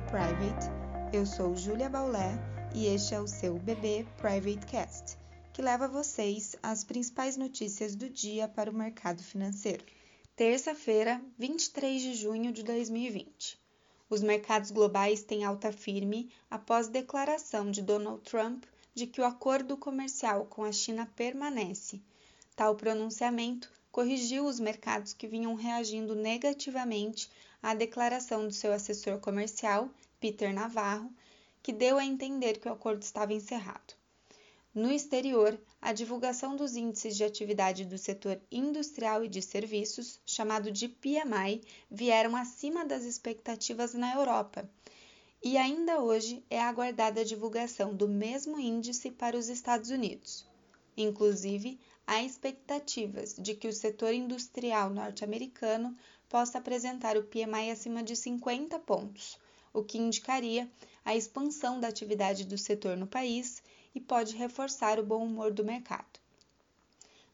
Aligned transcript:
Private. 0.00 0.70
Eu 1.12 1.24
sou 1.24 1.56
Júlia 1.56 1.88
Baulé 1.88 2.38
e 2.74 2.86
este 2.86 3.14
é 3.14 3.20
o 3.20 3.26
seu 3.26 3.54
BB 3.54 4.06
Private 4.18 4.66
Cast, 4.66 5.16
que 5.52 5.62
leva 5.62 5.88
vocês 5.88 6.54
as 6.62 6.84
principais 6.84 7.36
notícias 7.36 7.94
do 7.94 8.10
dia 8.10 8.46
para 8.46 8.70
o 8.70 8.74
mercado 8.74 9.22
financeiro. 9.22 9.84
Terça-feira, 10.34 11.20
23 11.38 12.02
de 12.02 12.14
junho 12.14 12.52
de 12.52 12.62
2020. 12.62 13.58
Os 14.10 14.22
mercados 14.22 14.70
globais 14.70 15.22
têm 15.22 15.44
alta 15.44 15.72
firme 15.72 16.30
após 16.50 16.88
declaração 16.88 17.70
de 17.70 17.80
Donald 17.80 18.22
Trump 18.22 18.64
de 18.94 19.06
que 19.06 19.20
o 19.20 19.24
acordo 19.24 19.76
comercial 19.76 20.44
com 20.44 20.62
a 20.62 20.72
China 20.72 21.10
permanece. 21.16 22.02
Tal 22.54 22.74
pronunciamento 22.74 23.72
corrigiu 23.90 24.44
os 24.44 24.60
mercados 24.60 25.14
que 25.14 25.26
vinham 25.26 25.54
reagindo 25.54 26.14
negativamente 26.14 27.30
à 27.66 27.74
declaração 27.74 28.46
do 28.46 28.54
seu 28.54 28.72
assessor 28.72 29.18
comercial, 29.18 29.90
Peter 30.20 30.54
Navarro, 30.54 31.12
que 31.60 31.72
deu 31.72 31.98
a 31.98 32.04
entender 32.04 32.60
que 32.60 32.68
o 32.68 32.72
acordo 32.72 33.02
estava 33.02 33.32
encerrado. 33.32 33.94
No 34.72 34.92
exterior, 34.92 35.60
a 35.82 35.92
divulgação 35.92 36.54
dos 36.54 36.76
índices 36.76 37.16
de 37.16 37.24
atividade 37.24 37.84
do 37.84 37.98
setor 37.98 38.40
industrial 38.52 39.24
e 39.24 39.28
de 39.28 39.42
serviços, 39.42 40.20
chamado 40.24 40.70
de 40.70 40.86
PMI, 40.88 41.60
vieram 41.90 42.36
acima 42.36 42.84
das 42.84 43.02
expectativas 43.02 43.94
na 43.94 44.14
Europa. 44.14 44.70
E 45.42 45.58
ainda 45.58 46.00
hoje 46.00 46.44
é 46.48 46.60
aguardada 46.60 47.22
a 47.22 47.24
divulgação 47.24 47.92
do 47.92 48.06
mesmo 48.06 48.60
índice 48.60 49.10
para 49.10 49.36
os 49.36 49.48
Estados 49.48 49.90
Unidos. 49.90 50.46
Inclusive, 50.96 51.80
há 52.06 52.22
expectativas 52.22 53.34
de 53.34 53.54
que 53.54 53.66
o 53.66 53.72
setor 53.72 54.14
industrial 54.14 54.90
norte-americano 54.90 55.96
possa 56.28 56.58
apresentar 56.58 57.16
o 57.16 57.24
PMI 57.24 57.70
acima 57.70 58.02
de 58.02 58.14
50 58.14 58.78
pontos, 58.78 59.38
o 59.72 59.82
que 59.82 59.98
indicaria 59.98 60.70
a 61.04 61.16
expansão 61.16 61.80
da 61.80 61.88
atividade 61.88 62.44
do 62.44 62.56
setor 62.56 62.96
no 62.96 63.06
país 63.06 63.62
e 63.94 64.00
pode 64.00 64.36
reforçar 64.36 64.98
o 64.98 65.04
bom 65.04 65.24
humor 65.24 65.52
do 65.52 65.64
mercado. 65.64 66.20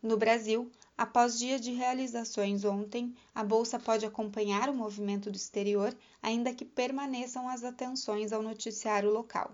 No 0.02 0.16
Brasil, 0.16 0.70
após 0.98 1.38
dia 1.38 1.58
de 1.58 1.72
realizações 1.72 2.64
ontem, 2.64 3.14
a 3.34 3.44
bolsa 3.44 3.78
pode 3.78 4.04
acompanhar 4.04 4.68
o 4.68 4.74
movimento 4.74 5.30
do 5.30 5.36
exterior, 5.36 5.96
ainda 6.22 6.52
que 6.52 6.64
permaneçam 6.64 7.48
as 7.48 7.62
atenções 7.62 8.32
ao 8.32 8.42
noticiário 8.42 9.10
local. 9.10 9.52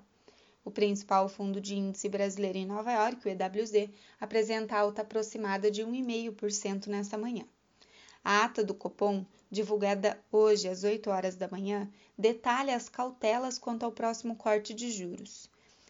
O 0.65 0.71
principal 0.71 1.29
fundo 1.29 1.61
de 1.61 1.77
índice 1.77 2.09
brasileiro 2.09 2.59
em 2.59 2.67
Nova 2.67 2.93
York, 2.93 3.27
o 3.27 3.31
EWZ, 3.31 3.91
apresenta 4.21 4.77
alta 4.77 5.03
aproximada 5.03 5.71
de 5.71 5.83
1,5% 5.83 6.87
nesta 6.89 7.17
manhã. 7.17 7.45
A 8.23 8.45
ata 8.45 8.63
do 8.63 8.75
Copom, 8.75 9.25
divulgada 9.51 10.21
hoje 10.31 10.69
às 10.69 10.85
8 10.85 11.09
horas 11.09 11.37
da 11.37 11.49
manhã, 11.49 11.89
detalha 12.19 12.77
as 12.77 12.89
cautelas 12.89 13.59
quanto 13.59 13.85
ao 13.85 13.93
próximo 13.93 14.37
corte 14.37 14.75
de 14.75 14.91
juros. 14.91 15.49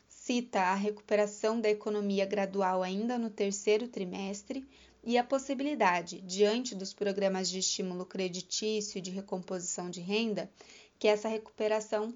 Cita 0.09 0.61
a 0.61 0.75
recuperação 0.75 1.61
da 1.61 1.71
economia 1.71 2.27
gradual 2.27 2.83
ainda 2.83 3.19
no 3.19 3.31
terceiro 3.31 3.89
trimestre 3.89 4.69
e 5.03 5.17
a 5.17 5.25
possibilidade, 5.25 6.21
diante 6.21 6.75
dos 6.75 6.93
programas 6.93 7.49
de 7.49 7.59
estímulo 7.59 8.05
creditício 8.05 8.99
e 8.99 9.01
de 9.01 9.11
recomposição 9.11 9.89
de 9.89 10.01
renda, 10.01 10.51
que 10.99 11.09
essa 11.09 11.29
recuperação 11.29 12.13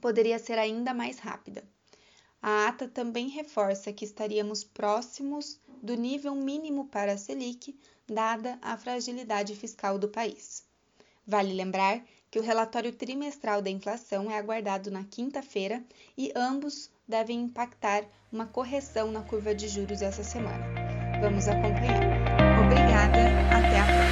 poderia 0.00 0.38
ser 0.38 0.58
ainda 0.58 0.92
mais 0.94 1.18
rápida. 1.18 1.64
A 2.42 2.68
ata 2.68 2.86
também 2.86 3.28
reforça 3.28 3.92
que 3.92 4.04
estaríamos 4.04 4.64
próximos 4.64 5.58
do 5.82 5.94
nível 5.94 6.34
mínimo 6.34 6.86
para 6.88 7.12
a 7.12 7.18
Selic, 7.18 7.74
dada 8.06 8.58
a 8.60 8.76
fragilidade 8.76 9.54
fiscal 9.54 9.98
do 9.98 10.08
país. 10.08 10.62
Vale 11.26 11.54
lembrar 11.54 12.04
que 12.30 12.38
o 12.38 12.42
relatório 12.42 12.92
trimestral 12.92 13.62
da 13.62 13.70
inflação 13.70 14.30
é 14.30 14.36
aguardado 14.36 14.90
na 14.90 15.04
quinta-feira 15.04 15.82
e 16.18 16.32
ambos 16.36 16.90
devem 17.08 17.42
impactar 17.42 18.04
uma 18.30 18.46
correção 18.46 19.10
na 19.10 19.22
curva 19.22 19.54
de 19.54 19.68
juros 19.68 20.02
essa 20.02 20.24
semana. 20.24 20.66
Vamos 21.20 21.48
acompanhar. 21.48 22.64
Obrigada, 22.66 23.20
até 23.50 23.78
a 23.78 23.84
próxima! 23.84 24.03